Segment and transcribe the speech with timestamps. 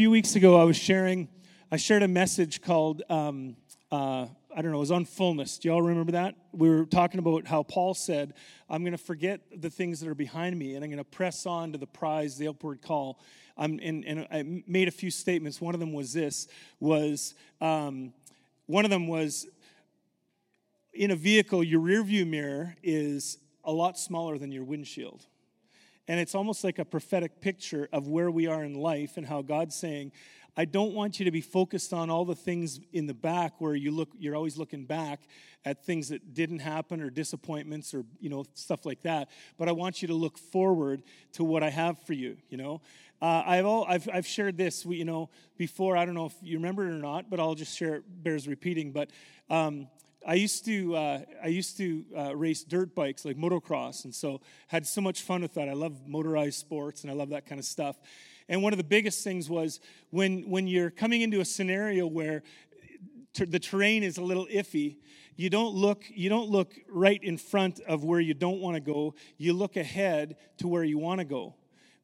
[0.00, 1.28] few weeks ago, I was sharing,
[1.70, 3.54] I shared a message called, um,
[3.92, 4.24] uh,
[4.56, 5.58] I don't know, it was on fullness.
[5.58, 6.36] Do y'all remember that?
[6.52, 8.32] We were talking about how Paul said,
[8.70, 11.44] I'm going to forget the things that are behind me and I'm going to press
[11.44, 13.20] on to the prize, the upward call.
[13.58, 15.60] Um, and, and I made a few statements.
[15.60, 16.48] One of them was this,
[16.80, 18.14] was, um,
[18.64, 19.48] one of them was,
[20.94, 25.26] in a vehicle, your rear view mirror is a lot smaller than your windshield.
[26.10, 29.42] And it's almost like a prophetic picture of where we are in life and how
[29.42, 30.10] God's saying,
[30.56, 33.76] I don't want you to be focused on all the things in the back where
[33.76, 35.20] you look you're always looking back
[35.64, 39.28] at things that didn't happen or disappointments or you know stuff like that.
[39.56, 42.80] But I want you to look forward to what I have for you you know?
[43.22, 46.56] Uh, I've, all, I've, I've shared this you know before I don't know if you
[46.56, 49.10] remember it or not but I'll just share it bears repeating but
[49.48, 49.86] um,
[50.26, 54.40] I used to uh, I used to uh, race dirt bikes like motocross, and so
[54.68, 55.68] had so much fun with that.
[55.68, 57.96] I love motorized sports, and I love that kind of stuff.
[58.48, 62.42] And one of the biggest things was when when you're coming into a scenario where
[63.32, 64.96] ter- the terrain is a little iffy,
[65.36, 68.80] you don't look you don't look right in front of where you don't want to
[68.80, 69.14] go.
[69.38, 71.54] You look ahead to where you want to go,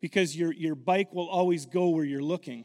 [0.01, 2.65] because your your bike will always go where you're looking.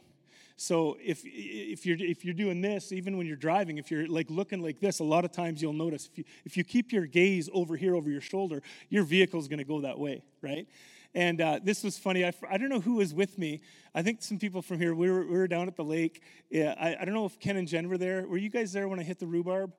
[0.61, 4.29] So if if you're if you're doing this, even when you're driving, if you're like
[4.29, 7.07] looking like this, a lot of times you'll notice if you if you keep your
[7.07, 10.67] gaze over here over your shoulder, your vehicle's going to go that way, right?
[11.15, 12.23] And uh, this was funny.
[12.23, 13.61] I, I don't know who was with me.
[13.95, 14.93] I think some people from here.
[14.93, 16.21] We were, we were down at the lake.
[16.51, 18.27] Yeah, I, I don't know if Ken and Jen were there.
[18.27, 19.73] Were you guys there when I hit the rhubarb?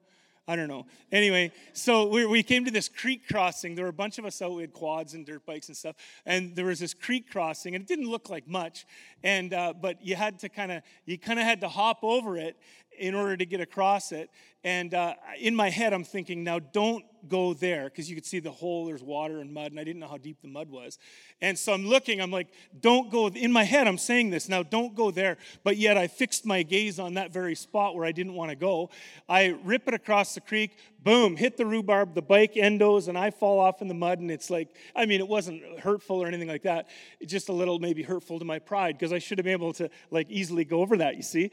[0.48, 0.86] I don't know.
[1.12, 3.76] Anyway, so we, we came to this creek crossing.
[3.76, 4.52] There were a bunch of us out.
[4.52, 5.94] We had quads and dirt bikes and stuff.
[6.26, 8.84] And there was this creek crossing, and it didn't look like much.
[9.22, 12.36] And uh, but you had to kind of you kind of had to hop over
[12.36, 12.56] it
[12.98, 14.30] in order to get across it.
[14.64, 18.38] And uh, in my head, I'm thinking, now don't go there because you could see
[18.38, 18.86] the hole.
[18.86, 20.98] There's water and mud, and I didn't know how deep the mud was.
[21.40, 22.20] And so I'm looking.
[22.20, 22.46] I'm like,
[22.80, 23.27] don't go.
[23.27, 24.62] In my head, I'm saying this now.
[24.62, 25.36] Don't go there.
[25.64, 28.56] But yet I fixed my gaze on that very spot where I didn't want to
[28.56, 28.90] go.
[29.28, 30.77] I rip it across the creek.
[31.02, 31.36] Boom!
[31.36, 32.14] Hit the rhubarb.
[32.14, 34.20] The bike endos, and I fall off in the mud.
[34.20, 36.88] And it's like, I mean, it wasn't hurtful or anything like that.
[37.18, 39.72] It's just a little maybe hurtful to my pride because I should have been able
[39.74, 41.17] to like easily go over that.
[41.17, 41.50] You see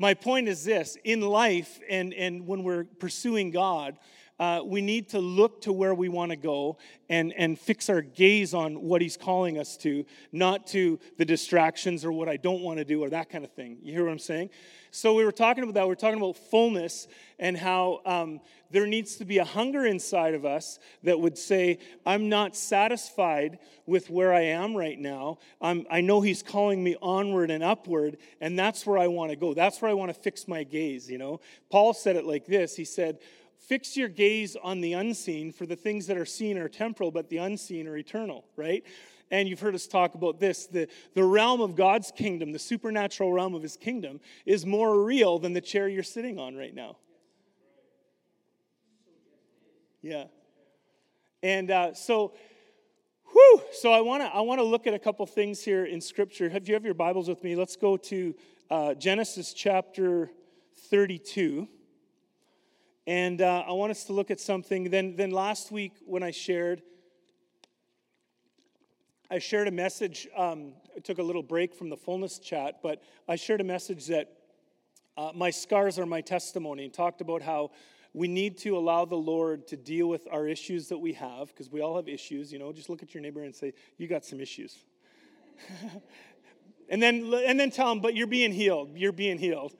[0.00, 3.98] my point is this in life and, and when we're pursuing God,
[4.40, 6.78] uh, we need to look to where we want to go
[7.10, 12.06] and, and fix our gaze on what He's calling us to, not to the distractions
[12.06, 13.76] or what I don't want to do or that kind of thing.
[13.82, 14.48] You hear what I'm saying?
[14.92, 15.86] So we were talking about that.
[15.86, 17.06] We are talking about fullness
[17.38, 18.40] and how um,
[18.70, 23.58] there needs to be a hunger inside of us that would say, I'm not satisfied
[23.84, 25.38] with where I am right now.
[25.60, 29.36] I'm, I know He's calling me onward and upward, and that's where I want to
[29.36, 29.52] go.
[29.52, 31.40] That's where I want to fix my gaze, you know?
[31.70, 33.18] Paul said it like this He said,
[33.60, 37.28] Fix your gaze on the unseen, for the things that are seen are temporal, but
[37.28, 38.84] the unseen are eternal, right?
[39.30, 40.66] And you've heard us talk about this.
[40.66, 45.38] The, the realm of God's kingdom, the supernatural realm of his kingdom, is more real
[45.38, 46.96] than the chair you're sitting on right now.
[50.02, 50.24] Yeah.
[51.42, 52.32] And uh, so,
[53.30, 56.48] whew, so I want to I wanna look at a couple things here in Scripture.
[56.48, 57.54] Have you have your Bibles with me?
[57.56, 58.34] Let's go to
[58.70, 60.30] uh, Genesis chapter
[60.88, 61.68] 32.
[63.06, 64.90] And uh, I want us to look at something.
[64.90, 66.82] Then, then last week when I shared,
[69.30, 70.28] I shared a message.
[70.36, 74.06] Um, I took a little break from the fullness chat, but I shared a message
[74.08, 74.32] that
[75.16, 77.70] uh, my scars are my testimony and talked about how
[78.12, 81.70] we need to allow the Lord to deal with our issues that we have, because
[81.70, 82.52] we all have issues.
[82.52, 84.78] You know, just look at your neighbor and say, You got some issues.
[86.88, 88.90] and, then, and then tell them, But you're being healed.
[88.96, 89.74] You're being healed.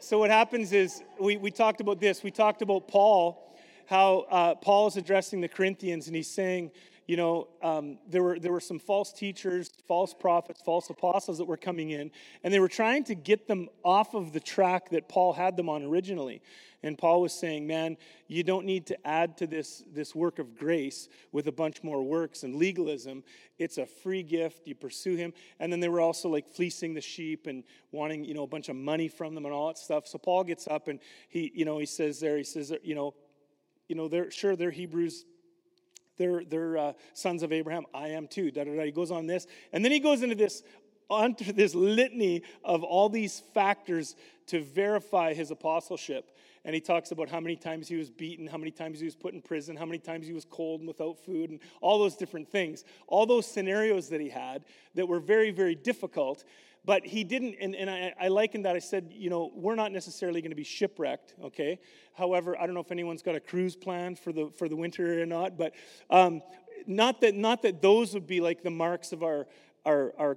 [0.00, 2.22] So, what happens is, we, we talked about this.
[2.22, 3.52] We talked about Paul,
[3.86, 6.70] how uh, Paul is addressing the Corinthians, and he's saying,
[7.08, 11.46] you know, um, there, were, there were some false teachers, false prophets, false apostles that
[11.46, 12.10] were coming in,
[12.44, 15.70] and they were trying to get them off of the track that Paul had them
[15.70, 16.42] on originally.
[16.82, 17.96] And Paul was saying, man,
[18.28, 22.02] you don't need to add to this, this work of grace with a bunch more
[22.02, 23.24] works and legalism.
[23.58, 24.66] It's a free gift.
[24.66, 25.32] You pursue him.
[25.58, 28.68] And then they were also like fleecing the sheep and wanting, you know, a bunch
[28.68, 30.06] of money from them and all that stuff.
[30.06, 31.00] So Paul gets up and
[31.30, 33.14] he, you know, he says there, he says, you know,
[33.88, 35.24] you know, they're sure they're Hebrews
[36.18, 37.84] they're, they're uh, sons of Abraham.
[37.94, 38.50] I am too.
[38.50, 38.84] Da, da, da.
[38.84, 39.46] He goes on this.
[39.72, 40.62] And then he goes into this,
[41.08, 44.14] onto this litany of all these factors
[44.48, 46.36] to verify his apostleship.
[46.68, 49.16] And he talks about how many times he was beaten, how many times he was
[49.16, 52.14] put in prison, how many times he was cold and without food, and all those
[52.14, 52.84] different things.
[53.06, 56.44] All those scenarios that he had that were very, very difficult.
[56.84, 58.76] But he didn't, and, and I, I likened that.
[58.76, 61.80] I said, you know, we're not necessarily going to be shipwrecked, okay?
[62.12, 65.22] However, I don't know if anyone's got a cruise plan for the, for the winter
[65.22, 65.72] or not, but
[66.10, 66.42] um,
[66.86, 69.46] not, that, not that those would be like the marks of our,
[69.86, 70.36] our, our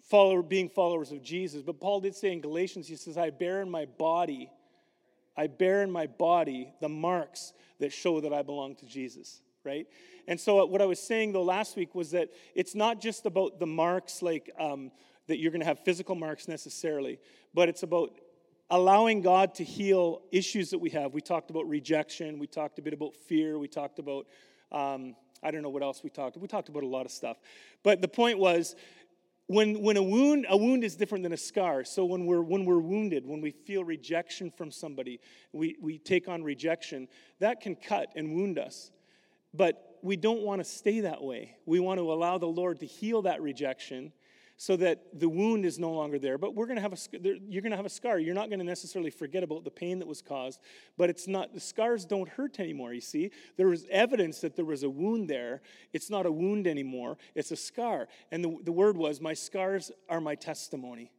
[0.00, 1.62] follower, being followers of Jesus.
[1.62, 4.48] But Paul did say in Galatians, he says, I bear in my body,
[5.36, 9.86] I bear in my body the marks that show that I belong to Jesus, right?
[10.28, 13.58] And so what I was saying though last week was that it's not just about
[13.58, 14.90] the marks like um,
[15.26, 17.18] that you're going to have physical marks necessarily,
[17.54, 18.10] but it's about
[18.70, 21.14] allowing God to heal issues that we have.
[21.14, 24.26] We talked about rejection, we talked a bit about fear, we talked about
[24.72, 26.36] um, I don't know what else we talked.
[26.36, 27.36] We talked about a lot of stuff.
[27.82, 28.74] But the point was
[29.48, 31.84] when, when a wound a wound is different than a scar.
[31.84, 35.20] So when we're when we're wounded when we feel rejection from somebody
[35.52, 37.08] we, we take on rejection
[37.38, 38.90] that can cut and wound us.
[39.54, 41.56] But we don't want to stay that way.
[41.64, 44.12] We want to allow the lord to heal that rejection
[44.56, 46.38] so that the wound is no longer there.
[46.38, 48.18] But we're going to have a you're going to have a scar.
[48.18, 50.60] You're not going to necessarily forget about the pain that was caused,
[50.96, 52.92] but it's not the scars don't hurt anymore.
[52.92, 55.60] You see, there was evidence that there was a wound there.
[55.92, 57.18] It's not a wound anymore.
[57.34, 58.08] It's a scar.
[58.30, 61.12] And the, the word was, "My scars are my testimony."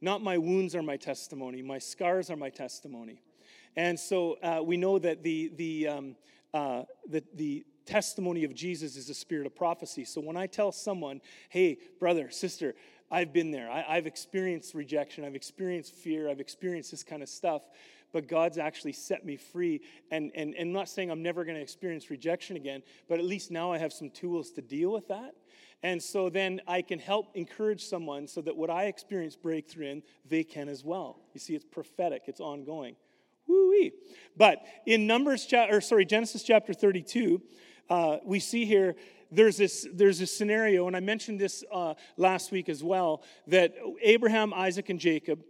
[0.00, 1.62] Not my wounds are my testimony.
[1.62, 3.22] My scars are my testimony.
[3.76, 6.16] And so uh, we know that the the um,
[6.52, 10.04] uh, the, the testimony of Jesus is the spirit of prophecy.
[10.04, 12.74] So when I tell someone, hey, brother, sister,
[13.10, 17.28] I've been there, I, have experienced rejection, I've experienced fear, I've experienced this kind of
[17.28, 17.62] stuff,
[18.12, 19.82] but God's actually set me free.
[20.10, 23.24] And, and, and I'm not saying I'm never going to experience rejection again, but at
[23.24, 25.34] least now I have some tools to deal with that.
[25.82, 30.02] And so then I can help encourage someone so that what I experience breakthrough in,
[30.24, 31.20] they can as well.
[31.34, 32.96] You see, it's prophetic, it's ongoing.
[33.46, 33.92] Woo-wee.
[34.36, 37.42] But in Numbers, or sorry, Genesis chapter 32,
[37.90, 38.94] uh, we see here
[39.30, 43.74] there's this there's a scenario, and I mentioned this uh, last week as well, that
[44.02, 45.42] Abraham, Isaac, and Jacob.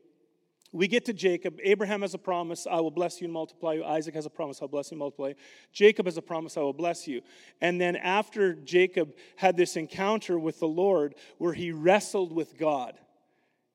[0.73, 1.61] We get to Jacob.
[1.63, 3.85] Abraham has a promise, I will bless you and multiply you.
[3.85, 5.35] Isaac has a promise, I'll bless you and multiply you.
[5.73, 7.21] Jacob has a promise, I will bless you.
[7.61, 12.99] And then after Jacob had this encounter with the Lord where he wrestled with God,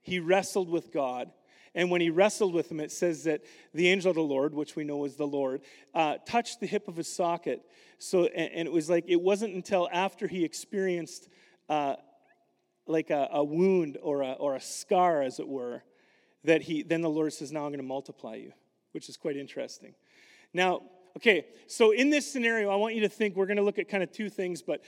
[0.02, 1.32] he wrestled with God.
[1.76, 3.42] And when he wrestled with him, it says that
[3.74, 5.62] the angel of the Lord, which we know is the Lord,
[5.94, 7.62] uh, touched the hip of his socket
[8.00, 11.28] so, and, and, it was like, it wasn't until after he experienced
[11.68, 11.96] uh,
[12.88, 15.84] like a, a wound or a, or a scar, as it were,
[16.46, 18.54] that he, then the Lord says, now I'm going to multiply you,
[18.94, 19.96] which is quite interesting.
[20.54, 20.84] Now,
[21.18, 23.90] okay, so in this scenario, I want you to think we're going to look at
[23.90, 24.82] kind of two things, but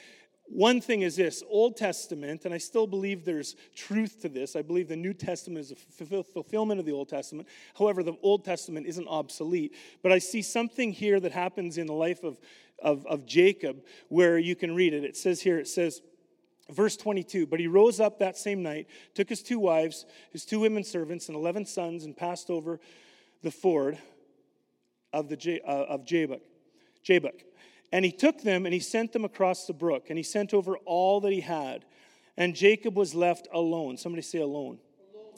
[0.54, 4.56] one thing is this Old Testament, and I still believe there's truth to this.
[4.56, 7.48] I believe the New Testament is a fulfillment of the Old Testament.
[7.78, 9.74] However, the Old Testament isn't obsolete.
[10.04, 12.40] But I see something here that happens in the life of,
[12.80, 15.06] of, of Jacob where you can read it.
[15.06, 16.02] It says here, it says,
[16.70, 20.60] Verse 22 But he rose up that same night, took his two wives, his two
[20.60, 22.80] women servants, and 11 sons, and passed over
[23.42, 23.98] the ford
[25.14, 26.42] of, the, uh, of Jabbok.
[27.04, 27.44] Jabbok.
[27.92, 30.78] And he took them and he sent them across the brook, and he sent over
[30.86, 31.86] all that he had.
[32.38, 33.98] And Jacob was left alone.
[33.98, 34.80] Somebody say alone.
[35.14, 35.34] alone.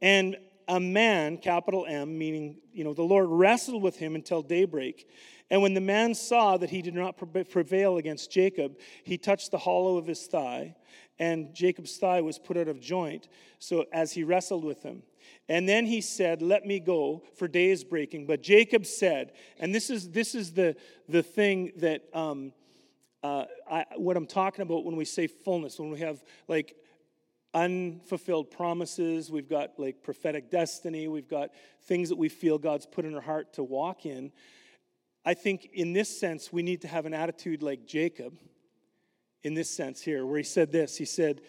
[0.00, 0.36] And
[0.66, 5.08] a man, capital M, meaning, you know, the Lord wrestled with him until daybreak.
[5.50, 7.16] And when the man saw that he did not
[7.50, 10.76] prevail against Jacob, he touched the hollow of his thigh,
[11.18, 15.02] and Jacob's thigh was put out of joint, so as he wrestled with him.
[15.48, 18.26] And then he said, Let me go, for day is breaking.
[18.26, 20.76] But Jacob said, and this is, this is the,
[21.08, 22.52] the thing that um,
[23.22, 26.76] uh, I, what I'm talking about when we say fullness, when we have like
[27.52, 31.50] unfulfilled promises, we've got like prophetic destiny, we've got
[31.82, 34.32] things that we feel God's put in our heart to walk in.
[35.24, 38.38] I think in this sense, we need to have an attitude like Jacob,
[39.42, 40.96] in this sense here, where he said this.
[40.96, 41.40] He said,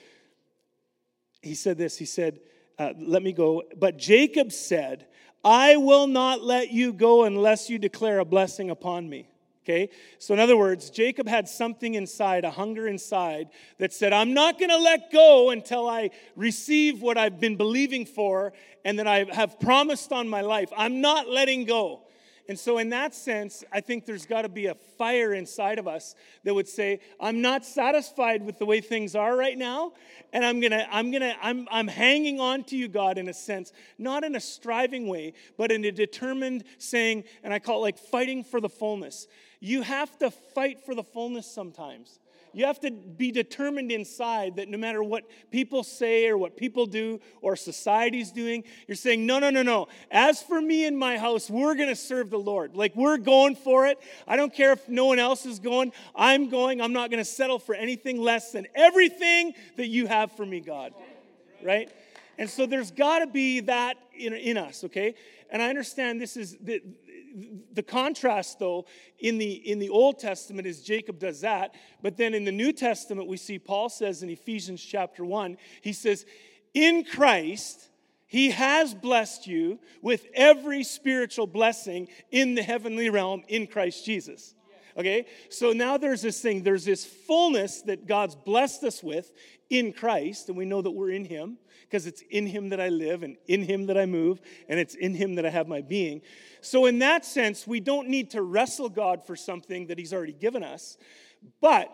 [1.41, 2.39] he said this, he said,
[2.81, 3.63] uh, let me go.
[3.77, 5.05] But Jacob said,
[5.43, 9.29] I will not let you go unless you declare a blessing upon me.
[9.63, 9.89] Okay?
[10.17, 14.57] So, in other words, Jacob had something inside, a hunger inside, that said, I'm not
[14.57, 19.25] going to let go until I receive what I've been believing for and that I
[19.31, 20.71] have promised on my life.
[20.75, 22.01] I'm not letting go.
[22.49, 25.87] And so, in that sense, I think there's got to be a fire inside of
[25.87, 29.93] us that would say, I'm not satisfied with the way things are right now.
[30.33, 33.27] And I'm going to, I'm going to, I'm, I'm hanging on to you, God, in
[33.29, 37.79] a sense, not in a striving way, but in a determined saying, and I call
[37.79, 39.27] it like fighting for the fullness.
[39.59, 42.19] You have to fight for the fullness sometimes.
[42.53, 46.85] You have to be determined inside that no matter what people say or what people
[46.85, 49.87] do or society's doing, you're saying, no, no, no, no.
[50.09, 52.75] As for me and my house, we're going to serve the Lord.
[52.75, 53.99] Like we're going for it.
[54.27, 55.93] I don't care if no one else is going.
[56.15, 56.81] I'm going.
[56.81, 60.59] I'm not going to settle for anything less than everything that you have for me,
[60.59, 60.93] God.
[61.63, 61.89] Right?
[62.37, 65.15] And so there's got to be that in, in us, okay?
[65.51, 66.57] And I understand this is
[67.73, 68.85] the, contrast though
[69.19, 72.71] in the in the old testament is jacob does that but then in the new
[72.71, 76.25] testament we see paul says in ephesians chapter 1 he says
[76.73, 77.89] in Christ,
[78.27, 84.55] he has blessed you with every spiritual blessing in the heavenly realm in Christ Jesus.
[84.97, 85.25] Okay?
[85.49, 89.31] So now there's this thing, there's this fullness that God's blessed us with
[89.69, 91.57] in Christ, and we know that we're in Him
[91.91, 94.95] because it's in Him that I live and in Him that I move, and it's
[94.95, 96.21] in Him that I have my being.
[96.61, 100.33] So, in that sense, we don't need to wrestle God for something that He's already
[100.33, 100.97] given us.
[101.59, 101.93] But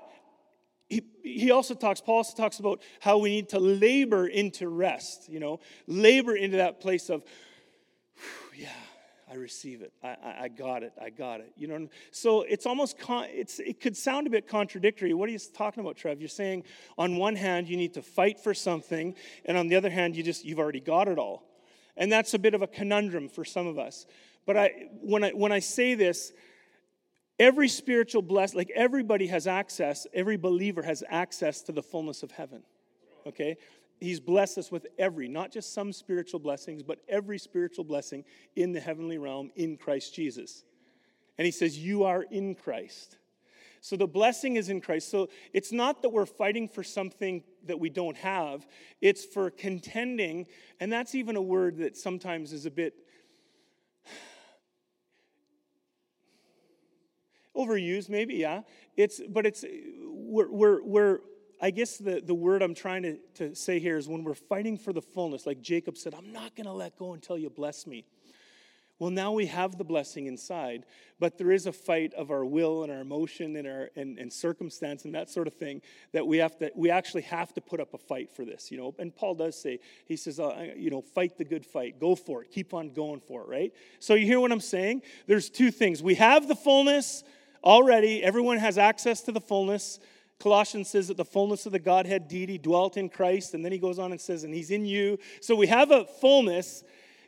[0.87, 5.29] he, he also talks, Paul also talks about how we need to labor into rest,
[5.29, 7.23] you know, labor into that place of,
[8.55, 8.69] yeah,
[9.29, 9.91] I receive it.
[10.01, 10.93] I, I, I, got it.
[11.01, 11.51] I got it.
[11.57, 15.13] You know, so it's almost con- it's it could sound a bit contradictory.
[15.13, 16.21] What are you talking about, Trev?
[16.21, 16.63] You're saying
[16.97, 20.23] on one hand you need to fight for something, and on the other hand you
[20.23, 21.43] just you've already got it all,
[21.97, 24.05] and that's a bit of a conundrum for some of us.
[24.45, 26.31] But I when I when I say this,
[27.37, 30.07] every spiritual bless like everybody has access.
[30.13, 32.63] Every believer has access to the fullness of heaven.
[33.25, 33.57] Okay,
[33.99, 38.23] He's blessed us with every, not just some spiritual blessings, but every spiritual blessing
[38.55, 40.63] in the heavenly realm in Christ Jesus.
[41.37, 43.17] And he says, You are in Christ.
[43.81, 45.09] So the blessing is in Christ.
[45.09, 48.67] So it's not that we're fighting for something that we don't have,
[49.01, 50.45] it's for contending.
[50.79, 52.93] And that's even a word that sometimes is a bit
[57.55, 58.61] overused, maybe, yeah.
[58.95, 59.65] It's, but it's,
[60.05, 61.19] we're, we're, we're
[61.59, 64.77] I guess the, the word I'm trying to, to say here is when we're fighting
[64.77, 67.87] for the fullness, like Jacob said, I'm not going to let go until you bless
[67.87, 68.05] me.
[68.99, 70.85] Well, now we have the blessing inside,
[71.19, 74.33] but there is a fight of our will and our emotion and our and, and
[74.33, 75.83] circumstance and that sort of thing
[76.13, 78.77] that we have to we actually have to put up a fight for this, you
[78.77, 78.95] know.
[78.97, 82.41] And Paul does say he says, uh, you know, fight the good fight, go for
[82.41, 83.71] it, keep on going for it, right?
[83.99, 85.03] So you hear what I'm saying?
[85.27, 86.01] There's two things.
[86.01, 87.23] We have the fullness
[87.63, 88.23] already.
[88.23, 89.99] Everyone has access to the fullness.
[90.39, 93.53] Colossians says that the fullness of the Godhead deity dwelt in Christ.
[93.53, 95.17] And then he goes on and says, and he's in you.
[95.41, 96.83] So we have a fullness,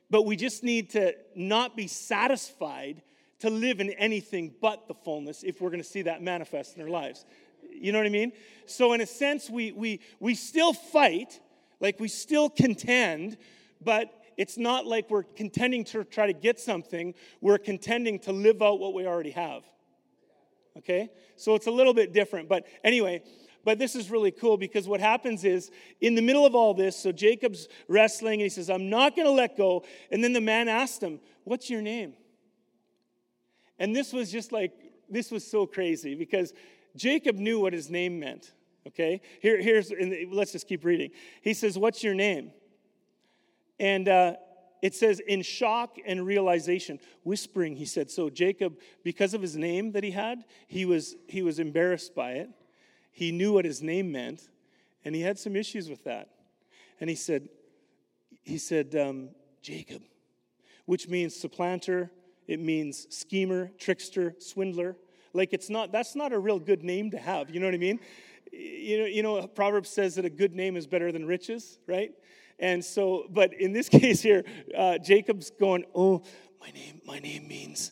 [0.09, 3.01] but we just need to not be satisfied
[3.39, 6.83] to live in anything but the fullness if we're going to see that manifest in
[6.83, 7.25] our lives.
[7.71, 8.33] You know what I mean?
[8.65, 11.39] So, in a sense, we, we, we still fight,
[11.79, 13.37] like we still contend,
[13.81, 17.13] but it's not like we're contending to try to get something.
[17.41, 19.63] We're contending to live out what we already have
[20.79, 21.09] okay?
[21.35, 22.49] So it's a little bit different.
[22.49, 23.21] But anyway,
[23.63, 25.69] but this is really cool because what happens is
[26.01, 29.27] in the middle of all this, so Jacob's wrestling and he says, I'm not going
[29.27, 29.83] to let go.
[30.11, 32.13] And then the man asked him, What's your name?
[33.79, 34.73] And this was just like,
[35.09, 36.53] this was so crazy because
[36.95, 38.51] Jacob knew what his name meant.
[38.87, 39.21] Okay?
[39.41, 39.91] Here, here's,
[40.31, 41.11] let's just keep reading.
[41.41, 42.51] He says, What's your name?
[43.79, 44.33] And uh,
[44.81, 48.09] it says in shock and realization whispering he said.
[48.09, 52.33] So jacob because of his name that he had he was he was embarrassed by
[52.33, 52.49] it.
[53.11, 54.49] He knew what his name meant
[55.03, 56.29] and he had some issues with that.
[56.99, 57.49] And he said
[58.43, 59.29] he said um,
[59.61, 60.01] jacob
[60.85, 62.11] which means supplanter
[62.47, 64.97] it means schemer trickster swindler.
[65.33, 67.77] Like it's not that's not a real good name to have you know what i
[67.77, 67.99] mean?
[68.51, 72.11] You know, you know proverbs says that a good name is better than riches right
[72.59, 74.43] and so, but in this case here,
[74.77, 76.23] uh, Jacob's going, oh,
[76.59, 77.91] my name, my name means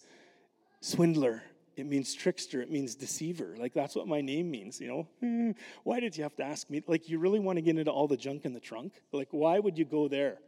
[0.82, 1.44] swindler.
[1.76, 2.62] It means trickster.
[2.62, 3.56] It means deceiver.
[3.58, 4.88] Like that's what my name means, you
[5.22, 5.54] know?
[5.84, 6.82] Why did you have to ask me?
[6.88, 8.94] Like, you really want to get into all the junk in the trunk?
[9.12, 10.40] Like, why would you go there?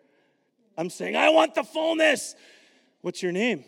[0.77, 2.35] I'm saying, I want the fullness.
[3.01, 3.63] What's your name?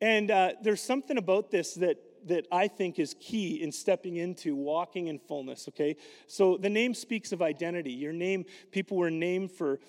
[0.00, 4.54] And uh, there's something about this that that I think is key in stepping into
[4.54, 5.96] walking in fullness, okay?
[6.26, 7.92] So the name speaks of identity.
[7.92, 9.80] Your name, people were named for,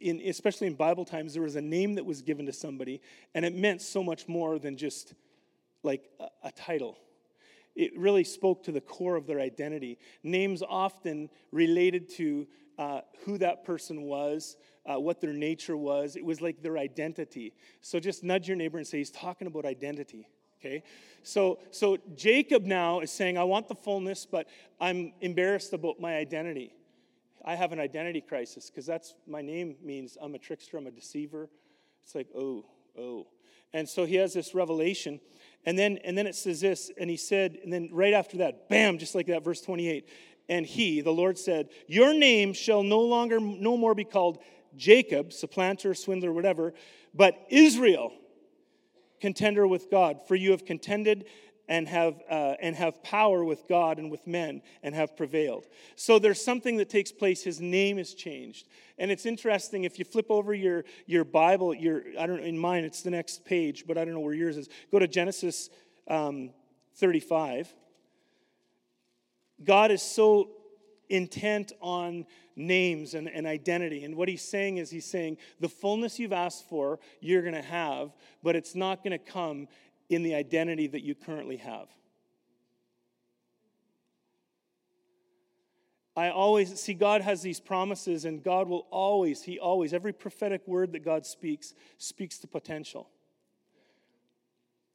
[0.00, 3.00] in, especially in Bible times, there was a name that was given to somebody,
[3.34, 5.14] and it meant so much more than just
[5.82, 6.98] like a, a title.
[7.74, 9.98] It really spoke to the core of their identity.
[10.22, 12.46] Names often related to
[12.78, 16.16] uh, who that person was, uh, what their nature was.
[16.16, 17.54] It was like their identity.
[17.80, 20.26] So just nudge your neighbor and say, He's talking about identity.
[20.64, 20.82] Okay?
[21.22, 24.46] So, so Jacob now is saying, I want the fullness, but
[24.80, 26.74] I'm embarrassed about my identity.
[27.44, 30.90] I have an identity crisis because that's my name means I'm a trickster, I'm a
[30.90, 31.48] deceiver.
[32.04, 32.64] It's like, oh,
[32.98, 33.26] oh.
[33.72, 35.20] And so he has this revelation.
[35.64, 38.68] And then, and then it says this, and he said, and then right after that,
[38.68, 40.08] bam, just like that, verse 28.
[40.48, 44.38] And he, the Lord said, Your name shall no longer, no more be called
[44.76, 46.74] Jacob, supplanter, swindler, whatever,
[47.14, 48.12] but Israel
[49.22, 51.26] contender with God, for you have contended
[51.68, 55.68] and have, uh, and have power with God and with men and have prevailed.
[55.94, 57.44] So there's something that takes place.
[57.44, 58.66] His name is changed.
[58.98, 62.58] And it's interesting if you flip over your, your Bible, your, I don't know, in
[62.58, 64.68] mine, it's the next page, but I don't know where yours is.
[64.90, 65.70] Go to Genesis
[66.08, 66.50] um,
[66.96, 67.72] 35.
[69.62, 70.50] God is so
[71.08, 74.04] intent on names and, and identity.
[74.04, 77.62] And what he's saying is, he's saying, the fullness you've asked for, you're going to
[77.62, 79.68] have, but it's not going to come
[80.08, 81.88] in the identity that you currently have.
[86.14, 90.66] I always see God has these promises, and God will always, He always, every prophetic
[90.68, 93.08] word that God speaks, speaks to potential.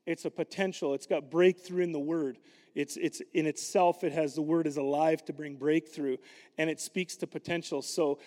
[0.06, 0.94] It's a potential.
[0.94, 2.38] It's got breakthrough in the word.
[2.78, 6.18] It's, it's in itself, it has the word is alive to bring breakthrough,
[6.60, 7.82] and it speaks to potential.
[7.82, 8.20] So,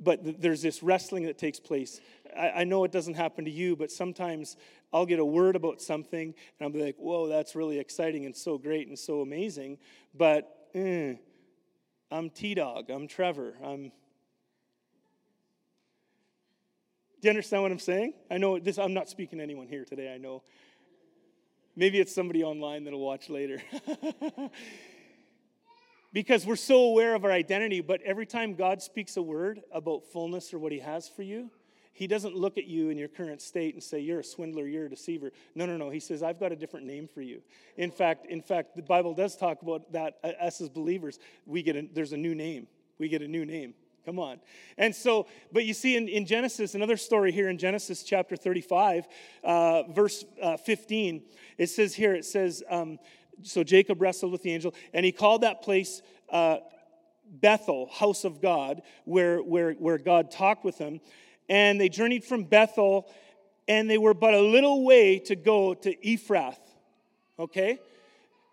[0.00, 2.00] but th- there's this wrestling that takes place.
[2.34, 4.56] I, I, know it doesn't happen to you, but sometimes
[4.94, 8.34] I'll get a word about something, and I'll be like, whoa, that's really exciting and
[8.34, 9.76] so great and so amazing.
[10.14, 11.16] But, eh,
[12.10, 12.88] I'm T Dog.
[12.88, 13.56] I'm Trevor.
[13.62, 13.92] I'm.
[17.20, 18.14] Do you understand what I'm saying?
[18.30, 18.78] I know this.
[18.78, 20.14] I'm not speaking to anyone here today.
[20.14, 20.42] I know.
[21.78, 23.62] Maybe it's somebody online that'll watch later.
[26.12, 30.02] because we're so aware of our identity, but every time God speaks a word about
[30.12, 31.52] fullness or what He has for you,
[31.92, 34.86] he doesn't look at you in your current state and say, You're a swindler, you're
[34.86, 35.30] a deceiver.
[35.54, 35.88] No, no, no.
[35.88, 37.42] He says, I've got a different name for you.
[37.76, 41.62] In fact, in fact, the Bible does talk about that uh, us as believers, we
[41.62, 42.66] get a, there's a new name.
[42.98, 43.74] We get a new name.
[44.08, 44.40] Come on.
[44.78, 49.06] And so, but you see in, in Genesis, another story here in Genesis chapter 35,
[49.44, 51.22] uh, verse uh, 15,
[51.58, 52.98] it says here, it says, um,
[53.42, 56.00] so Jacob wrestled with the angel, and he called that place
[56.30, 56.56] uh,
[57.30, 61.02] Bethel, house of God, where, where, where God talked with him
[61.50, 63.10] and they journeyed from Bethel,
[63.68, 66.56] and they were but a little way to go to Ephrath.
[67.38, 67.78] Okay?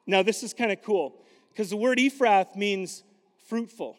[0.06, 3.06] Now, this is kind of cool because the word Ephrath means
[3.48, 3.98] fruitful.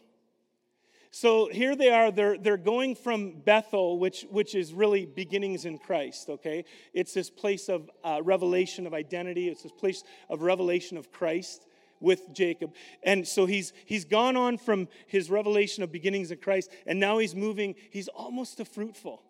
[1.19, 5.79] So here they are, they're, they're going from Bethel, which, which is really beginnings in
[5.79, 6.67] Christ, okay?
[6.93, 11.65] It's this place of uh, revelation of identity, it's this place of revelation of Christ
[12.01, 12.75] with Jacob.
[13.03, 17.17] And so he's he's gone on from his revelation of beginnings in Christ and now
[17.17, 19.23] he's moving he's almost to fruitful.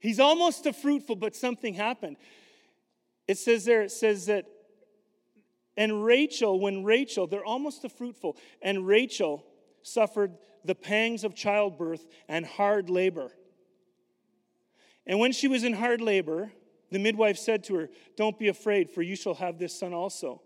[0.00, 2.16] He's almost to fruitful but something happened.
[3.28, 4.46] It says there it says that
[5.80, 9.46] and Rachel when Rachel they're almost the fruitful and Rachel
[9.82, 13.32] suffered the pangs of childbirth and hard labor.
[15.06, 16.52] And when she was in hard labor,
[16.90, 20.42] the midwife said to her, Don't be afraid, for you shall have this son also.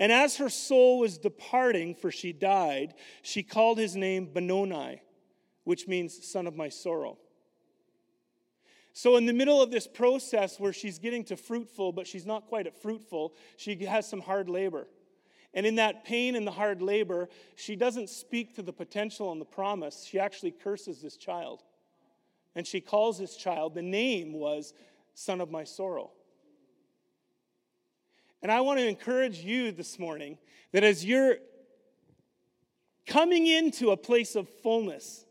[0.00, 5.02] And as her soul was departing, for she died, she called his name Benoni,
[5.64, 7.18] which means son of my sorrow.
[8.98, 12.48] So, in the middle of this process where she's getting to fruitful, but she's not
[12.48, 14.88] quite at fruitful, she has some hard labor.
[15.54, 19.40] And in that pain and the hard labor, she doesn't speak to the potential and
[19.40, 20.04] the promise.
[20.04, 21.62] She actually curses this child.
[22.56, 24.74] And she calls this child, the name was
[25.14, 26.10] son of my sorrow.
[28.42, 30.38] And I want to encourage you this morning
[30.72, 31.36] that as you're
[33.06, 35.24] coming into a place of fullness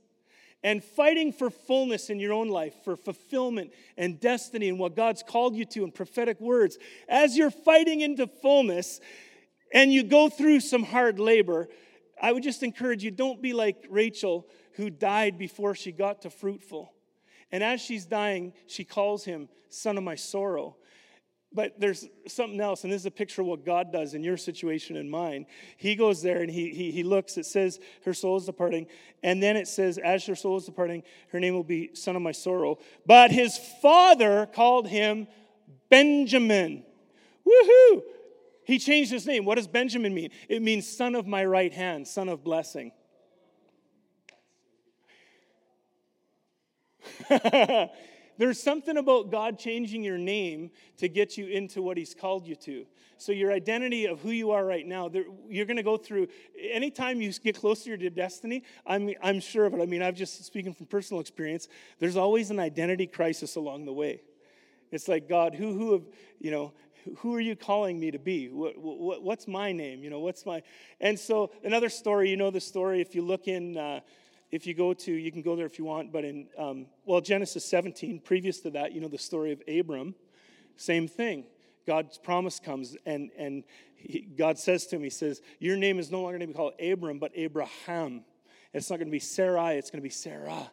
[0.67, 5.23] and fighting for fullness in your own life, for fulfillment and destiny and what God's
[5.23, 6.77] called you to in prophetic words,
[7.07, 8.99] as you're fighting into fullness
[9.73, 11.69] and you go through some hard labor,
[12.21, 16.29] I would just encourage you don't be like Rachel who died before she got to
[16.29, 16.91] fruitful.
[17.49, 20.75] And as she's dying, she calls him son of my sorrow.
[21.57, 24.37] But there's something else, and this is a picture of what God does in your
[24.37, 25.47] situation and mine.
[25.77, 27.35] He goes there and he, he, he looks.
[27.35, 28.85] It says her soul is departing.
[29.23, 32.21] And then it says, as her soul is departing, her name will be son of
[32.21, 32.77] my sorrow.
[33.07, 35.25] But his father called him
[35.89, 36.83] Benjamin.
[37.43, 38.03] Woohoo!
[38.63, 39.43] He changed his name.
[39.43, 40.29] What does Benjamin mean?
[40.47, 42.91] It means son of my right hand, son of blessing.
[48.37, 52.55] There's something about God changing your name to get you into what He's called you
[52.55, 52.85] to.
[53.17, 55.09] So, your identity of who you are right now,
[55.49, 56.27] you're going to go through,
[56.71, 59.81] anytime you get closer to your destiny, I'm, I'm sure of it.
[59.81, 61.67] I mean, I've just speaking from personal experience,
[61.99, 64.21] there's always an identity crisis along the way.
[64.91, 66.03] It's like, God, who, who have,
[66.39, 66.73] you know,
[67.17, 68.49] who are you calling me to be?
[68.49, 70.03] What, what, what's my name?
[70.03, 70.61] You know, what's my.
[70.99, 73.77] And so, another story, you know the story, if you look in.
[73.77, 74.01] Uh,
[74.51, 77.21] if you go to, you can go there if you want, but in, um, well,
[77.21, 80.15] Genesis 17, previous to that, you know the story of Abram,
[80.75, 81.45] same thing.
[81.85, 83.63] God's promise comes, and, and
[83.95, 86.57] he, God says to him, He says, Your name is no longer going to be
[86.57, 88.23] called Abram, but Abraham.
[88.73, 90.71] It's not going to be Sarai, it's going to be Sarah.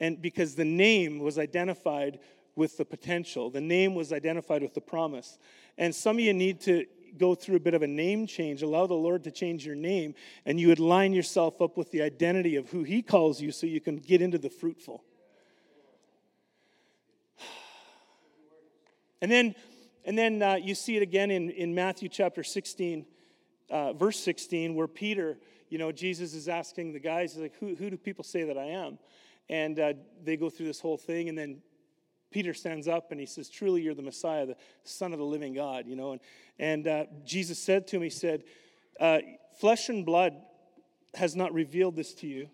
[0.00, 2.18] And because the name was identified
[2.56, 5.38] with the potential, the name was identified with the promise.
[5.78, 6.86] And some of you need to
[7.18, 10.14] go through a bit of a name change, allow the Lord to change your name,
[10.44, 13.66] and you would line yourself up with the identity of who He calls you so
[13.66, 15.04] you can get into the fruitful.
[19.22, 19.54] And then,
[20.06, 23.04] and then uh, you see it again in, in Matthew chapter 16.
[23.70, 27.90] uh, verse 16, where Peter, you know, Jesus is asking the guys, like, who, who
[27.90, 28.98] do people say that I am?
[29.48, 29.92] And uh,
[30.22, 31.62] they go through this whole thing, and then
[32.30, 35.54] Peter stands up and he says, Truly, you're the Messiah, the Son of the living
[35.54, 36.12] God, you know.
[36.12, 36.20] And,
[36.58, 38.44] and uh, Jesus said to him, He said,
[38.98, 39.18] uh,
[39.58, 40.34] Flesh and blood
[41.14, 42.48] has not revealed this to you,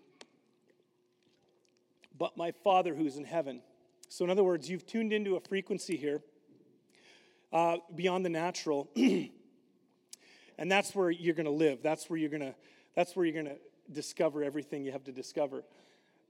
[2.17, 3.61] but my Father who is in heaven.
[4.09, 6.21] So, in other words, you've tuned into a frequency here
[7.53, 8.89] uh, beyond the natural.
[8.95, 9.31] and
[10.71, 11.79] that's where you're going to live.
[11.83, 12.55] That's where you're going to.
[12.95, 13.61] That's where you're going to
[13.91, 15.63] discover everything you have to discover.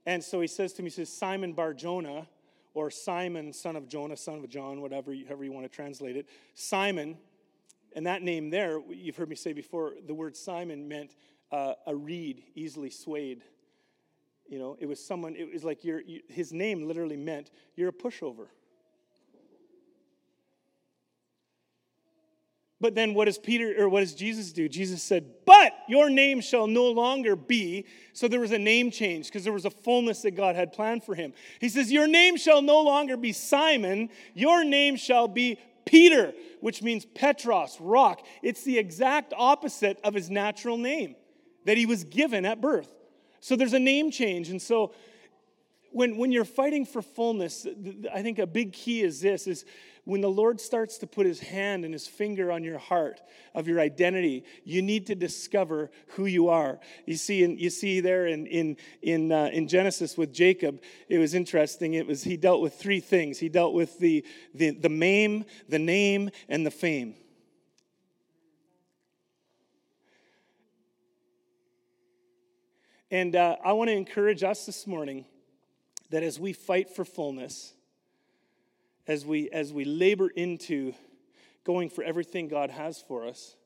[0.04, 2.26] And so he says to me, he says, Simon Bar Jonah,
[2.74, 6.28] or Simon, son of Jonah, son of John, whatever, however you want to translate it.
[6.54, 7.16] Simon,
[7.94, 11.14] and that name there, you've heard me say before, the word Simon meant
[11.50, 13.42] uh, a reed, easily swayed.
[14.48, 17.92] You know, it was someone, it was like your, his name literally meant you're a
[17.92, 18.46] pushover.
[22.80, 24.68] But then what does Peter or what does Jesus do?
[24.68, 27.86] Jesus said, But your name shall no longer be.
[28.12, 31.02] So there was a name change because there was a fullness that God had planned
[31.02, 31.32] for him.
[31.60, 36.82] He says, Your name shall no longer be Simon, your name shall be Peter, which
[36.82, 38.24] means Petros, rock.
[38.42, 41.16] It's the exact opposite of his natural name
[41.64, 42.94] that he was given at birth.
[43.40, 44.50] So there's a name change.
[44.50, 44.92] And so
[45.90, 47.66] when, when you're fighting for fullness,
[48.12, 49.64] I think a big key is this is
[50.08, 53.20] when the Lord starts to put his hand and his finger on your heart
[53.54, 56.80] of your identity, you need to discover who you are.
[57.04, 61.18] You see, in, you see there in, in, in, uh, in Genesis with Jacob, it
[61.18, 61.92] was interesting.
[61.92, 63.38] It was, he dealt with three things.
[63.38, 67.14] He dealt with the, the, the mame, the name, and the fame.
[73.10, 75.26] And uh, I want to encourage us this morning
[76.08, 77.74] that as we fight for fullness,
[79.08, 80.92] as we as we labor into
[81.64, 83.56] going for everything God has for us,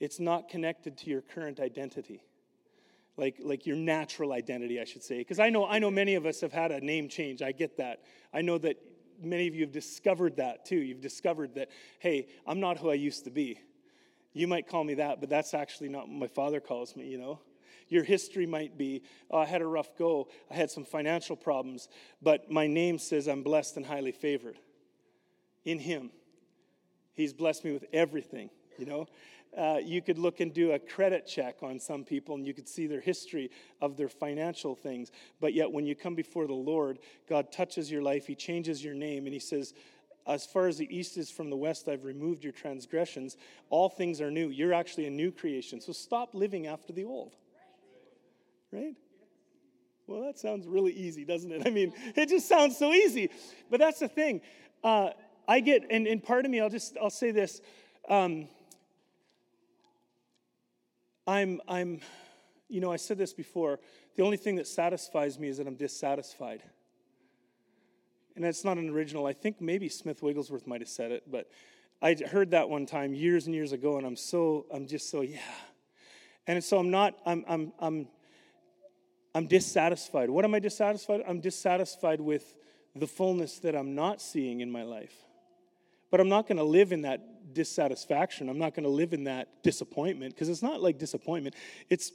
[0.00, 2.22] it's not connected to your current identity.
[3.16, 5.18] Like, like your natural identity, I should say.
[5.18, 7.42] Because I know, I know many of us have had a name change.
[7.42, 8.04] I get that.
[8.32, 8.76] I know that
[9.20, 10.76] many of you have discovered that too.
[10.76, 13.58] You've discovered that, hey, I'm not who I used to be.
[14.34, 17.18] You might call me that, but that's actually not what my father calls me, you
[17.18, 17.40] know?
[17.88, 21.88] Your history might be, oh, I had a rough go, I had some financial problems,
[22.22, 24.58] but my name says I'm blessed and highly favored
[25.70, 26.10] in Him.
[27.14, 29.06] He's blessed me with everything, you know.
[29.56, 32.68] Uh, you could look and do a credit check on some people and you could
[32.68, 33.50] see their history
[33.80, 35.10] of their financial things.
[35.40, 38.94] But yet, when you come before the Lord, God touches your life, He changes your
[38.94, 39.74] name, and He says,
[40.26, 43.36] As far as the east is from the west, I've removed your transgressions.
[43.70, 44.48] All things are new.
[44.48, 45.80] You're actually a new creation.
[45.80, 47.34] So stop living after the old.
[48.70, 48.94] Right?
[50.06, 51.62] Well, that sounds really easy, doesn't it?
[51.66, 53.30] I mean, it just sounds so easy.
[53.70, 54.40] But that's the thing.
[54.82, 55.10] Uh,
[55.48, 57.62] I get, and, and part of me, I'll just, I'll say this.
[58.06, 58.48] Um,
[61.26, 62.00] I'm, I'm,
[62.68, 63.80] you know, I said this before.
[64.16, 66.62] The only thing that satisfies me is that I'm dissatisfied.
[68.36, 69.24] And that's not an original.
[69.24, 71.50] I think maybe Smith Wigglesworth might have said it, but
[72.02, 75.22] I heard that one time years and years ago, and I'm so, I'm just so,
[75.22, 75.38] yeah.
[76.46, 78.08] And so I'm not, I'm, I'm, I'm,
[79.34, 80.28] I'm dissatisfied.
[80.28, 81.22] What am I dissatisfied?
[81.26, 82.54] I'm dissatisfied with
[82.94, 85.14] the fullness that I'm not seeing in my life.
[86.10, 88.48] But I'm not going to live in that dissatisfaction.
[88.48, 91.54] I'm not going to live in that disappointment because it's not like disappointment.
[91.90, 92.12] It's,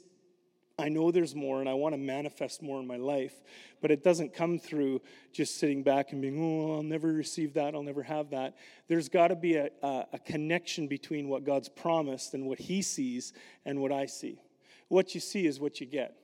[0.78, 3.34] I know there's more and I want to manifest more in my life,
[3.80, 5.02] but it doesn't come through
[5.32, 8.56] just sitting back and being, oh, I'll never receive that, I'll never have that.
[8.88, 12.82] There's got to be a, a, a connection between what God's promised and what He
[12.82, 13.32] sees
[13.64, 14.40] and what I see.
[14.88, 16.16] What you see is what you get.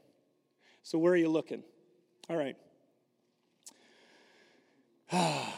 [0.82, 1.62] So, where are you looking?
[2.28, 2.56] All right.
[5.12, 5.52] Ah.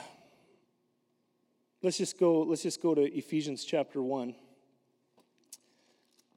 [1.82, 4.36] Let's just go, let's just go to Ephesians chapter 1.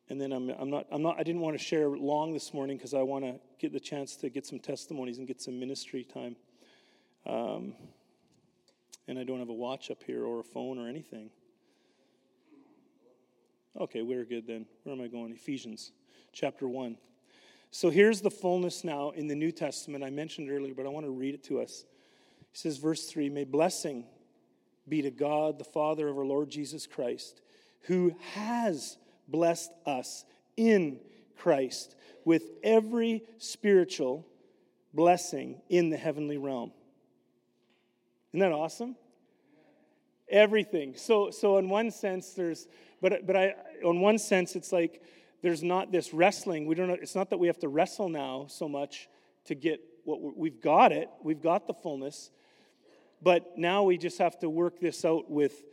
[0.10, 2.78] And then I'm, I'm, not, I'm not, I didn't want to share long this morning
[2.78, 6.04] because I want to get the chance to get some testimonies and get some ministry
[6.04, 6.36] time.
[7.28, 7.74] Um,
[9.08, 11.30] and I don't have a watch up here or a phone or anything.
[13.80, 14.66] Okay, we're good then.
[14.84, 15.32] Where am I going?
[15.32, 15.92] Ephesians
[16.34, 16.98] chapter 1.
[17.70, 20.04] So here's the fullness now in the New Testament.
[20.04, 21.86] I mentioned earlier, but I want to read it to us.
[22.52, 24.06] He says, verse 3 May blessing
[24.88, 27.42] be to God, the Father of our Lord Jesus Christ,
[27.82, 30.26] who has blessed us
[30.58, 31.00] in
[31.38, 34.26] Christ with every spiritual
[34.94, 36.72] blessing in the heavenly realm.
[38.32, 38.96] Isn't that awesome?
[40.30, 40.96] Everything.
[40.96, 42.68] So, so in one sense, there's,
[43.02, 45.02] but, but I, in one sense, it's like
[45.46, 46.66] there's not this wrestling.
[46.66, 46.90] We don't.
[46.90, 49.08] It's not that we have to wrestle now so much
[49.46, 50.92] to get what we've got.
[50.92, 51.08] It.
[51.22, 52.32] We've got the fullness.
[53.26, 55.64] But now we just have to work this out with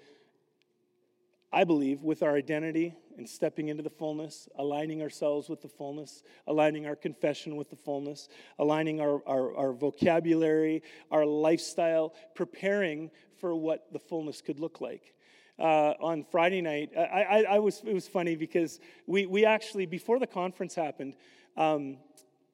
[1.53, 6.23] I believe, with our identity and stepping into the fullness, aligning ourselves with the fullness,
[6.47, 13.55] aligning our confession with the fullness, aligning our, our, our vocabulary, our lifestyle, preparing for
[13.55, 15.15] what the fullness could look like.
[15.59, 19.85] Uh, on Friday night, I, I, I, was, it was funny because we, we actually,
[19.85, 21.17] before the conference happened
[21.59, 21.99] um,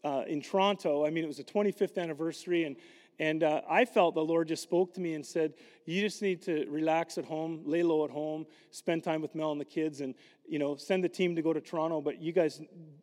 [0.02, 2.74] uh, in Toronto, I mean, it was the 25th anniversary, and
[3.18, 5.54] and uh, I felt the Lord just spoke to me and said,
[5.86, 9.50] You just need to relax at home, lay low at home, spend time with Mel
[9.52, 10.14] and the kids, and,
[10.46, 12.60] you know, send the team to go to Toronto, but you guys,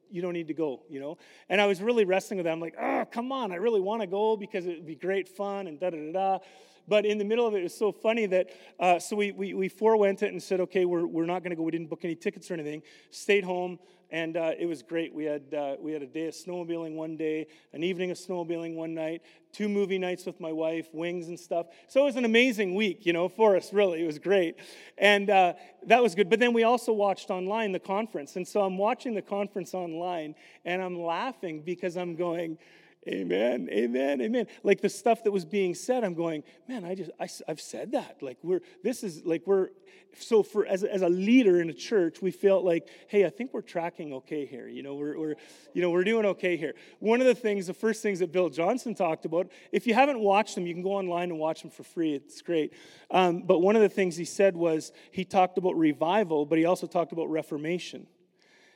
[0.09, 1.17] you don't need to go, you know?
[1.49, 2.53] And I was really wrestling with that.
[2.53, 5.27] I'm like, Oh, come on, I really want to go because it would be great
[5.27, 6.39] fun and da da da da.
[6.87, 9.53] But in the middle of it, it was so funny that, uh, so we, we,
[9.53, 11.63] we forewent it and said, okay, we're, we're not going to go.
[11.63, 12.83] We didn't book any tickets or anything.
[13.09, 13.79] Stayed home,
[14.11, 15.13] and uh, it was great.
[15.13, 18.75] We had, uh, we had a day of snowmobiling one day, an evening of snowmobiling
[18.75, 21.67] one night, two movie nights with my wife, wings and stuff.
[21.87, 24.03] So it was an amazing week, you know, for us, really.
[24.03, 24.57] It was great.
[24.97, 25.53] And uh,
[25.87, 26.29] that was good.
[26.29, 28.35] But then we also watched online the conference.
[28.35, 32.59] And so I'm watching the conference online, and I'm laughing because I'm going,
[33.07, 34.47] Amen, amen, amen.
[34.63, 37.91] Like the stuff that was being said, I'm going, man, I just, I, have said
[37.91, 38.17] that.
[38.23, 39.69] Like we're, this is like we're,
[40.17, 43.53] so for as, as a leader in a church, we felt like, hey, I think
[43.53, 44.67] we're tracking okay here.
[44.67, 45.35] You know, we're, we're,
[45.73, 46.73] you know, we're doing okay here.
[46.97, 50.19] One of the things, the first things that Bill Johnson talked about, if you haven't
[50.19, 52.15] watched them, you can go online and watch them for free.
[52.15, 52.73] It's great.
[53.11, 56.65] Um, but one of the things he said was he talked about revival, but he
[56.65, 58.07] also talked about reformation.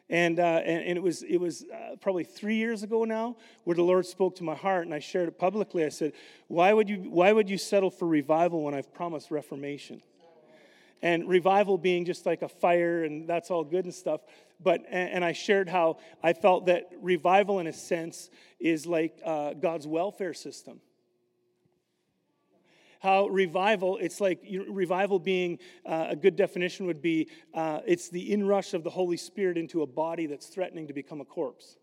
[0.10, 3.76] And, uh, and, and, it was, it was uh, probably three years ago now where
[3.76, 5.86] the Lord spoke to my heart and I shared it publicly.
[5.86, 6.13] I said,
[6.48, 10.02] why would, you, why would you settle for revival when I've promised reformation?
[11.02, 14.22] And revival being just like a fire and that's all good and stuff.
[14.62, 19.22] But, and, and I shared how I felt that revival, in a sense, is like
[19.24, 20.82] uh, God's welfare system
[23.00, 28.32] how revival, it's like revival being uh, a good definition would be uh, it's the
[28.32, 31.78] inrush of the Holy Spirit into a body that's threatening to become a corpse.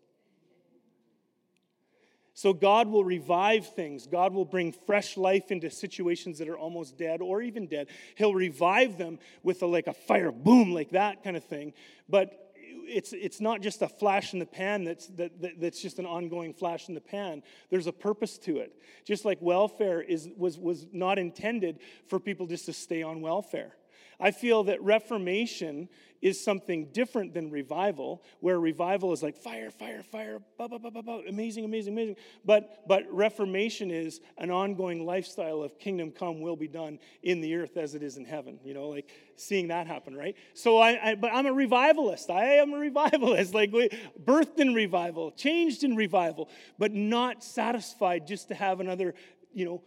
[2.37, 4.05] So God will revive things.
[4.05, 7.87] God will bring fresh life into situations that are almost dead or even dead.
[8.15, 11.73] He'll revive them with a, like a fire boom, like that kind of thing.
[12.07, 12.46] But
[12.87, 16.05] it's, it's not just a flash in the pan that's, that, that, that's just an
[16.05, 17.43] ongoing flash in the pan.
[17.69, 18.73] There's a purpose to it.
[19.05, 23.75] Just like welfare is, was, was not intended for people just to stay on welfare.
[24.19, 25.89] I feel that reformation
[26.21, 30.89] is something different than revival, where revival is like fire, fire, fire, bah, bah, bah,
[30.93, 32.15] bah, bah, amazing, amazing, amazing.
[32.45, 37.55] But, but reformation is an ongoing lifestyle of kingdom come will be done in the
[37.55, 38.59] earth as it is in heaven.
[38.63, 40.35] You know, like seeing that happen, right?
[40.53, 42.29] So I, I but I'm a revivalist.
[42.29, 43.53] I am a revivalist.
[43.57, 43.89] Like we,
[44.23, 49.15] birthed in revival, changed in revival, but not satisfied just to have another,
[49.51, 49.81] you know,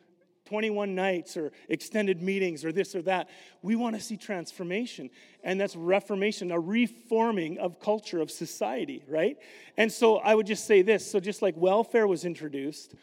[0.50, 3.28] 21 nights or extended meetings or this or that.
[3.62, 5.08] We want to see transformation.
[5.44, 9.36] And that's reformation, a reforming of culture, of society, right?
[9.76, 12.96] And so I would just say this so, just like welfare was introduced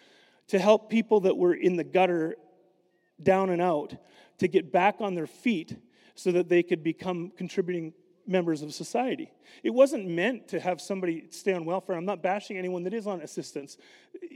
[0.50, 2.36] to help people that were in the gutter,
[3.24, 3.96] down and out,
[4.40, 5.74] to get back on their feet
[6.16, 7.94] so that they could become contributing
[8.28, 9.32] members of society.
[9.63, 11.96] It wasn't meant to have somebody stay on welfare.
[11.96, 13.78] I'm not bashing anyone that is on assistance.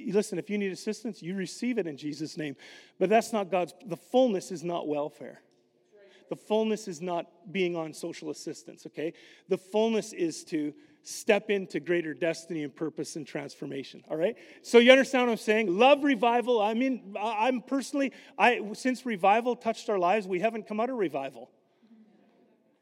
[0.08, 2.56] Listen, if you need assistance, you receive it in Jesus' name.
[3.00, 5.42] But that's not God's, the fullness is not welfare.
[6.30, 9.14] The fullness is not being on social assistance, okay?
[9.50, 10.74] The fullness is to
[11.04, 15.38] step into greater destiny and purpose and transformation all right so you understand what i'm
[15.38, 20.68] saying love revival i mean i'm personally i since revival touched our lives we haven't
[20.68, 21.50] come out of revival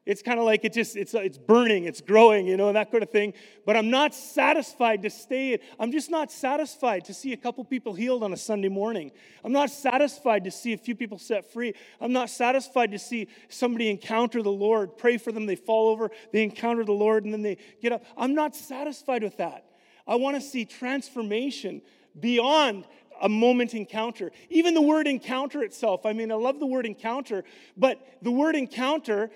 [0.09, 2.91] it's kind of like it just it's it's burning, it's growing, you know, and that
[2.91, 3.31] kind of thing.
[3.63, 5.59] But I'm not satisfied to stay.
[5.79, 9.11] I'm just not satisfied to see a couple people healed on a Sunday morning.
[9.43, 11.75] I'm not satisfied to see a few people set free.
[12.01, 16.09] I'm not satisfied to see somebody encounter the Lord, pray for them, they fall over,
[16.33, 18.03] they encounter the Lord, and then they get up.
[18.17, 19.63] I'm not satisfied with that.
[20.07, 21.83] I want to see transformation
[22.19, 22.87] beyond
[23.21, 24.31] a moment encounter.
[24.49, 27.43] Even the word encounter itself, I mean, I love the word encounter,
[27.77, 29.29] but the word encounter,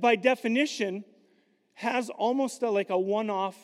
[0.00, 1.04] by definition,
[1.74, 3.56] has almost a, like a one off.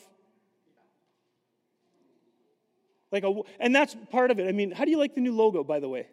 [3.13, 4.49] Like a, and that's part of it.
[4.49, 6.07] I mean, how do you like the new logo, by the way?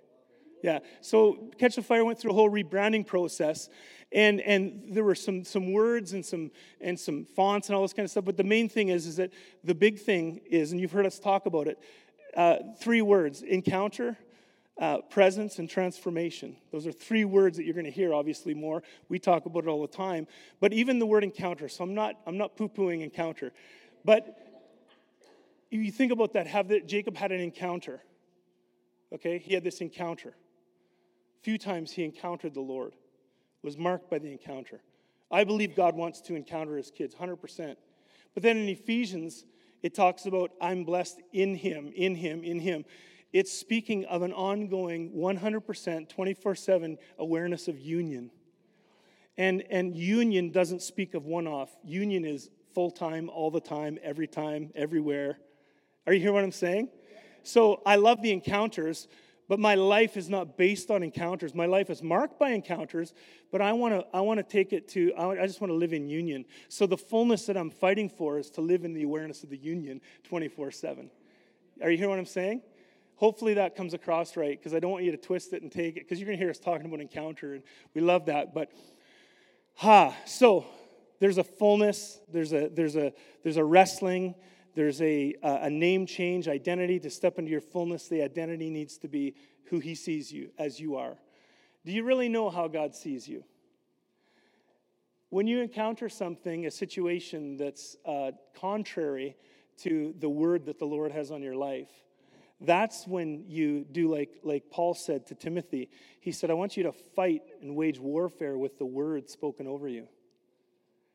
[0.63, 0.79] Yeah.
[1.01, 3.69] So Catch the Fire went through a whole rebranding process,
[4.11, 7.93] and and there were some some words and some and some fonts and all this
[7.93, 8.25] kind of stuff.
[8.25, 9.31] But the main thing is is that
[9.63, 11.79] the big thing is, and you've heard us talk about it,
[12.35, 14.17] uh, three words: encounter,
[14.79, 16.55] uh, presence and transformation.
[16.71, 18.83] Those are three words that you're going to hear, obviously, more.
[19.09, 20.27] We talk about it all the time.
[20.59, 23.51] But even the word encounter, so I'm not, I'm not poo pooing encounter.
[24.05, 24.37] But
[25.71, 28.01] if you think about that, have that Jacob had an encounter.
[29.13, 30.29] Okay, he had this encounter.
[30.29, 32.93] A few times he encountered the Lord,
[33.63, 34.81] was marked by the encounter.
[35.31, 37.75] I believe God wants to encounter his kids, 100%.
[38.33, 39.45] But then in Ephesians,
[39.81, 42.85] it talks about I'm blessed in him, in him, in him.
[43.37, 48.31] It's speaking of an ongoing 100%, 24 7 awareness of union.
[49.37, 53.99] And, and union doesn't speak of one off, union is full time, all the time,
[54.01, 55.37] every time, everywhere.
[56.07, 56.89] Are you hearing what I'm saying?
[57.43, 59.07] So I love the encounters,
[59.47, 61.53] but my life is not based on encounters.
[61.53, 63.13] My life is marked by encounters,
[63.51, 65.93] but I want to I want to take it to I just want to live
[65.93, 66.43] in union.
[66.69, 69.57] So the fullness that I'm fighting for is to live in the awareness of the
[69.57, 71.11] union 24/7.
[71.83, 72.63] Are you hearing what I'm saying?
[73.17, 75.97] Hopefully that comes across right because I don't want you to twist it and take
[75.97, 78.71] it because you're going to hear us talking about encounter and we love that, but
[79.75, 80.65] ha, so
[81.19, 84.35] there's a fullness, there's a there's a there's a wrestling,
[84.75, 88.07] there's a, a name change, identity to step into your fullness.
[88.07, 89.33] The identity needs to be
[89.65, 91.17] who He sees you as you are.
[91.85, 93.43] Do you really know how God sees you?
[95.29, 99.35] When you encounter something, a situation that's uh, contrary
[99.77, 101.89] to the word that the Lord has on your life,
[102.59, 105.89] that's when you do like, like Paul said to Timothy.
[106.19, 109.87] He said, I want you to fight and wage warfare with the word spoken over
[109.87, 110.07] you.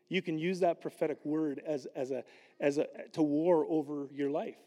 [0.09, 2.23] You can use that prophetic word as, as, a,
[2.61, 4.59] as a, to war over your life.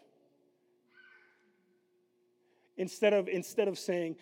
[2.78, 4.18] Instead of, instead of saying,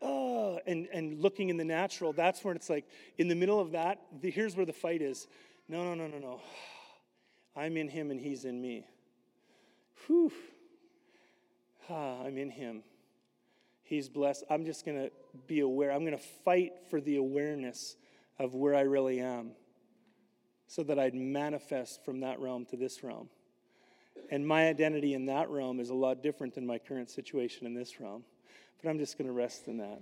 [0.00, 2.86] oh, and, and looking in the natural, that's where it's like,
[3.18, 5.28] in the middle of that, the, here's where the fight is.
[5.68, 6.40] No, no, no, no, no.
[7.54, 8.86] I'm in him and he's in me.
[10.06, 10.32] Whew.
[11.90, 12.82] Ah, I'm in him.
[13.82, 14.44] He's blessed.
[14.48, 15.10] I'm just going to
[15.46, 15.92] be aware.
[15.92, 17.96] I'm going to fight for the awareness
[18.38, 19.52] of where I really am
[20.66, 23.28] so that I'd manifest from that realm to this realm.
[24.30, 27.74] And my identity in that realm is a lot different than my current situation in
[27.74, 28.24] this realm.
[28.82, 30.00] But I'm just going to rest in that.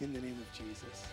[0.00, 1.06] In the name of Jesus.